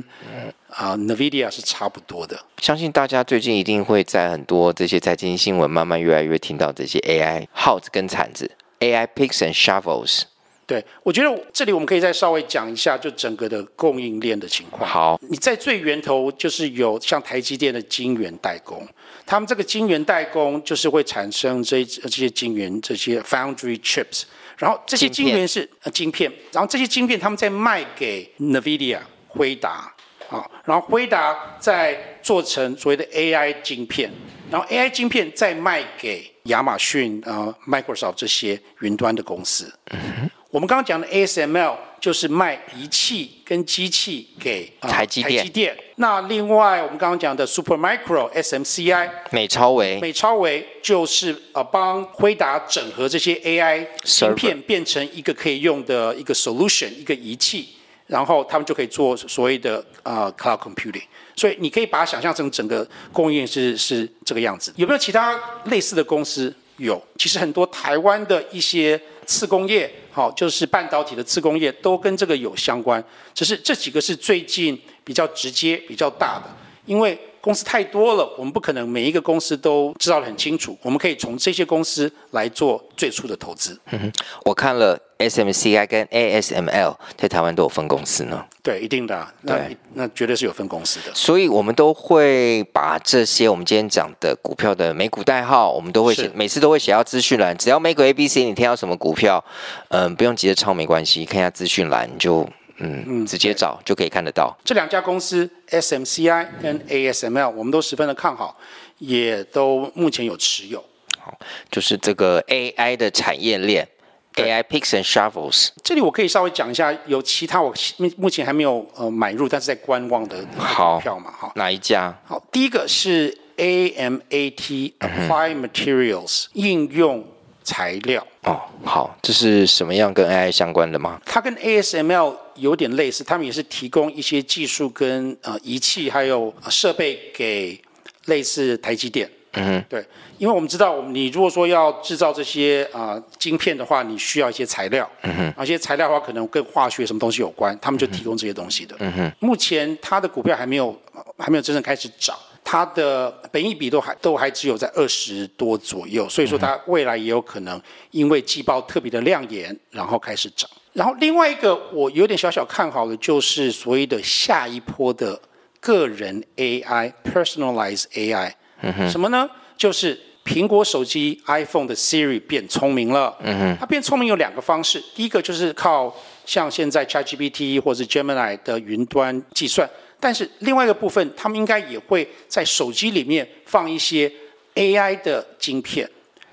[0.68, 2.38] 啊、呃、NVIDIA 是差不多的。
[2.58, 10.22] 相信大家最近一定会在很多这些财经新闻，慢慢越来越听到这些 AI 耗子跟铲子，AI picks and shovels。
[10.64, 14.88] 对，我觉得这里我们可以再稍微讲一下，就整个的供应链的情况。
[14.88, 18.86] 好，你在最源头就是有像台积电的晶圆代工，
[19.26, 24.22] 他们这个晶圆代工就是会产生这这些晶圆这些 foundry chips，
[24.56, 28.98] 然后这些晶圆是晶片，呃晶片，然后这些晶片他们再卖给 NVIDIA
[29.28, 29.92] 辉达。
[30.30, 34.10] 啊，然后辉达再做成所谓的 AI 晶片，
[34.50, 39.70] 然后 AI 晶片再卖给亚马逊啊、呃、Microsoft 这些云端的公司。
[39.90, 45.38] 嗯我们刚刚讲的 ASML，就是卖仪器跟机器给、呃、台积电。
[45.38, 45.78] 台积电。
[45.94, 57.68] 那另外我们刚刚讲的 Supermicro SMCI 美超维，美超维就是呃帮辉达整合这些 AI 芯片变成一个可以用的一个 solution 一个仪器，
[58.08, 61.04] 然后他们就可以做所谓的呃 cloud computing。
[61.36, 64.72] 所以你可以把它想象成整个供应链是是这个样子。
[64.74, 66.52] 有没有其他类似的公司？
[66.78, 73.02] 有，其实很多台湾的一些次工业，好，就是半导体的次工业，都跟这个有相关。
[73.32, 76.44] 只是这几个是最近比较直接、比较大的，
[76.86, 80.78] 因为公司太多了，我们不可能每一个公司都知道的很清楚。
[80.80, 83.78] 我们可以从这些公司来做最初的投资。
[83.90, 84.12] 嗯哼，
[84.44, 88.44] 我看了 SMCI 跟 ASML 在台湾都有分公司呢。
[88.62, 89.58] 对，一定的啊，那
[89.94, 91.12] 那绝对是有分公司的。
[91.14, 97.58] 所以我们都会把这些我们今天讲的股票的美股代号，我们都会写，每次都会写到资讯栏。
[97.58, 99.44] 只要美股 ABC，你听到什么股票，
[99.88, 102.48] 嗯，不用急着抄，没关系，看一下资讯栏就。
[102.78, 104.56] 嗯嗯，直接找就可以看得到。
[104.64, 108.56] 这两家公司 SMCI 跟 ASML，我们都十分的看好，
[108.98, 110.82] 也都目前有持有。
[111.18, 111.38] 好，
[111.70, 113.86] 就是这个 AI 的产业链
[114.34, 115.68] ，AI picks and shovels。
[115.84, 117.72] 这里我可以稍微讲一下，有其他我
[118.16, 121.30] 目前还没有呃买入，但是在观望的股票嘛。
[121.30, 122.12] 好，哪一家？
[122.24, 127.24] 好，第一个是 AMAT Applied Materials 应用
[127.62, 128.26] 材料。
[128.42, 131.20] 哦，好，这是什么样跟 AI 相关的吗？
[131.24, 137.80] 它跟 ASML 有点类似，他们也是提供一些技术跟呃仪器还有设备给
[138.26, 139.30] 类似台积电。
[139.54, 140.02] 嗯，对，
[140.38, 145.06] 因为我们知道，你如果说要制造这些啊、呃、晶片的话，你需要一些材料。
[145.22, 148.96] 嗯哼，而且材料的话可能跟化学什么东西有关，他们就提供这些东西的。
[149.00, 150.98] 嗯哼，目前它的股票还没有
[151.36, 152.34] 还没有真正开始涨。
[152.64, 157.78] 它的本益比都还都还只有在二十多左右，所以说它未来也有可能
[158.12, 160.70] 因为季报特别的亮眼，然后开始涨。
[160.92, 165.40] 然后另外一个我有点小小看好的就是所谓的下一波的
[165.80, 168.52] 个人 AI（Personalized AI）。
[168.82, 169.10] 嗯哼。
[169.10, 169.48] 什么呢？
[169.76, 173.34] 就是苹果手机 iPhone 的 Siri 变聪明了。
[173.40, 173.76] 嗯哼。
[173.80, 176.14] 它变聪明有两个方式，第一个就是靠
[176.44, 179.88] 像现在 ChatGPT 或者是 Gemini 的云端计算。
[180.20, 184.30] 但是另外一个部分，他们应该也会在手机里面放一些
[184.74, 186.08] AI 的晶片。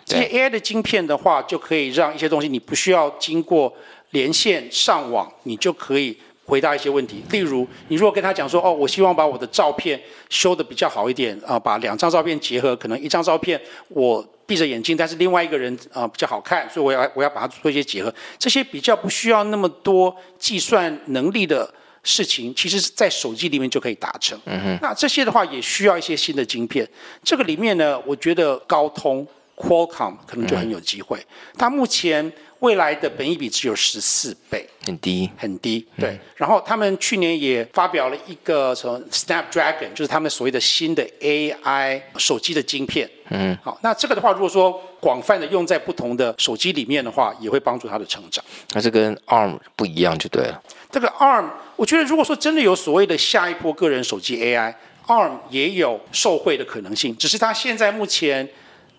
[0.05, 3.71] 这些 AI 的晶片的话，就可以让一些东西你不需要经过
[4.11, 7.23] 连线上网，你就可以回答一些问题。
[7.31, 9.99] 例如，你如果跟他讲说：“哦，我希望把我的照片
[10.29, 18.13] 修的比较好一点啊，把两张照片结合，可能一张照片我闭着眼睛，但是另外一个人啊比较好看，所以我要我要把它做一些结合。
[18.37, 24.39] 这些比较不需要那么多计算能力的。”事情其实是在手机里面就可以达成。
[24.45, 24.79] 嗯哼。
[24.81, 26.87] 那这些的话也需要一些新的晶片。
[27.21, 29.27] 这个里面呢，我觉得高通
[29.59, 31.19] Qualcomm 可能就很有机会。
[31.19, 31.25] 嗯、
[31.57, 35.85] 它目前未来的本益比只有十四倍，很低，很低。
[35.97, 36.11] 对。
[36.11, 43.09] 嗯、然后他们去年也发表了一个什么 Snapdragon，就是他们所谓的新的 AI 手机的晶片。
[43.29, 43.57] 嗯。
[43.61, 48.43] 好，那这个的话，如果说广泛的用在不同的手机里面的话，也会帮助它的成长。
[48.71, 50.61] 那这跟 ARM 不一样就对了。
[50.89, 58.47] 这个 ARM，我觉得如果说真的有所谓的下一波个人手机 AI，ARM 也有受惠的可能性，只是它现在目前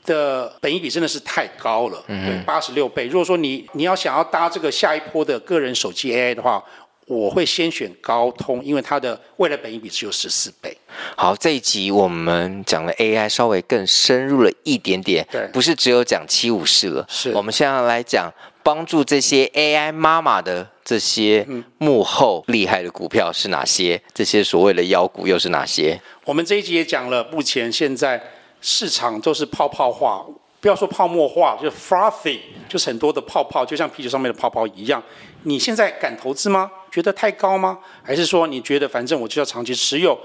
[0.04, 3.06] 的本益比真的是太高了，嗯、对，八十六倍。
[3.06, 6.62] 如果说你你要想要搭这个下一波的个人手机 AI 的话，
[7.06, 10.76] 我会先选高通，因为它的未来本益比只有十四倍。
[11.16, 18.32] 好，这一集我们讲了 AI，稍微更深入了一点点，对，不是只有讲七五式了，是我们现在来讲。
[18.62, 21.46] 帮助这些 AI 妈妈的这些
[21.78, 24.00] 幕后厉害的股票是哪些？
[24.12, 25.98] 这些所谓的妖股又是哪些？
[26.26, 28.22] 我们这一集也讲了，目前现在
[28.60, 30.24] 市场都是泡泡化，
[30.60, 35.02] 不要说泡沫化，就是 frothy，就是很多的泡泡，就像啤酒上面的泡泡一样。
[35.44, 36.70] 你现在敢投资吗？
[36.90, 37.78] 觉得太高吗？
[38.02, 40.18] 还是说你觉得反正我就要长期持有，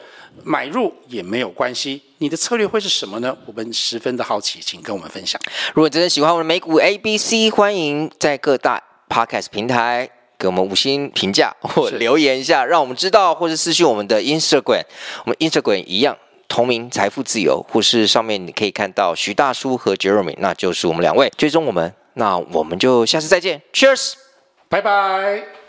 [0.43, 2.01] 买入也没有关系？
[2.17, 3.37] 你的策略会是什么呢？
[3.45, 5.39] 我们十分的好奇，请跟我们分享。
[5.73, 14.83] 如果真的喜欢我们的美股 ABC，欢迎在各大 Podcast 平台给我们五星评价或留言一下，让我们知道，或是私信我们的 Instagram，
[15.23, 16.17] 我们 Instagram 一样
[16.47, 24.13] 同名财富自由，或是上面你可以看到徐大叔和 Jeremy，那就是我们两位追踪我们，那我们就下次再见，Cheers。
[24.69, 25.64] 拜拜。